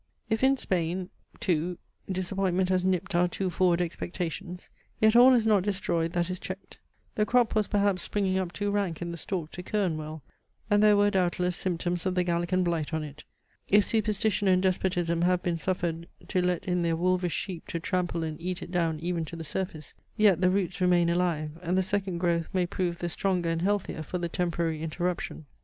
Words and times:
If 0.31 0.43
in 0.43 0.57
Spain 0.57 1.11
too 1.39 1.77
disappointment 2.11 2.69
has 2.69 2.83
nipped 2.83 3.13
our 3.13 3.27
too 3.27 3.51
forward 3.51 3.79
expectations, 3.81 4.71
yet 4.99 5.15
all 5.15 5.35
is 5.35 5.45
not 5.45 5.61
destroyed 5.61 6.13
that 6.13 6.27
is 6.31 6.39
checked. 6.39 6.79
The 7.13 7.23
crop 7.23 7.53
was 7.53 7.67
perhaps 7.67 8.01
springing 8.01 8.39
up 8.39 8.51
too 8.51 8.71
rank 8.71 9.03
in 9.03 9.11
the 9.11 9.17
stalk 9.17 9.51
to 9.51 9.61
kern 9.61 9.97
well; 9.97 10.23
and 10.71 10.81
there 10.81 10.97
were, 10.97 11.11
doubtless, 11.11 11.55
symptoms 11.55 12.07
of 12.07 12.15
the 12.15 12.23
Gallican 12.23 12.63
blight 12.63 12.95
on 12.95 13.03
it. 13.03 13.23
If 13.69 13.85
superstition 13.85 14.47
and 14.47 14.63
despotism 14.63 15.21
have 15.21 15.43
been 15.43 15.59
suffered 15.59 16.07
to 16.29 16.41
let 16.41 16.65
in 16.67 16.81
their 16.81 16.95
wolvish 16.95 17.35
sheep 17.35 17.67
to 17.67 17.79
trample 17.79 18.23
and 18.23 18.41
eat 18.41 18.63
it 18.63 18.71
down 18.71 18.99
even 19.01 19.23
to 19.25 19.35
the 19.35 19.43
surface, 19.43 19.93
yet 20.17 20.41
the 20.41 20.49
roots 20.49 20.81
remain 20.81 21.09
alive, 21.11 21.59
and 21.61 21.77
the 21.77 21.83
second 21.83 22.17
growth 22.17 22.49
may 22.53 22.65
prove 22.65 22.97
the 22.97 23.07
stronger 23.07 23.49
and 23.51 23.61
healthier 23.61 24.01
for 24.01 24.17
the 24.17 24.29
temporary 24.29 24.81
interruption. 24.81 25.45